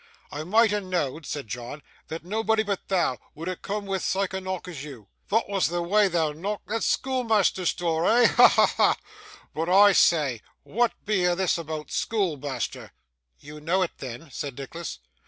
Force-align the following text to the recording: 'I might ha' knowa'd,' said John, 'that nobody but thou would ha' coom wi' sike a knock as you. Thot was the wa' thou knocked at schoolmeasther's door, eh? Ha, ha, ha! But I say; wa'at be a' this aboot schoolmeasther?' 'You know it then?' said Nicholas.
'I 0.31 0.45
might 0.45 0.71
ha' 0.71 0.81
knowa'd,' 0.81 1.27
said 1.27 1.47
John, 1.47 1.83
'that 2.07 2.23
nobody 2.25 2.63
but 2.63 2.87
thou 2.87 3.19
would 3.35 3.47
ha' 3.47 3.61
coom 3.61 3.85
wi' 3.85 3.99
sike 3.99 4.33
a 4.33 4.41
knock 4.41 4.67
as 4.67 4.83
you. 4.83 5.09
Thot 5.29 5.47
was 5.47 5.67
the 5.67 5.83
wa' 5.83 6.07
thou 6.09 6.31
knocked 6.31 6.71
at 6.71 6.81
schoolmeasther's 6.81 7.71
door, 7.75 8.09
eh? 8.09 8.25
Ha, 8.25 8.47
ha, 8.47 8.65
ha! 8.65 8.97
But 9.53 9.69
I 9.69 9.91
say; 9.91 10.41
wa'at 10.63 11.05
be 11.05 11.23
a' 11.25 11.35
this 11.35 11.55
aboot 11.59 11.91
schoolmeasther?' 11.91 12.93
'You 13.37 13.61
know 13.61 13.83
it 13.83 13.91
then?' 13.99 14.31
said 14.31 14.57
Nicholas. 14.57 14.97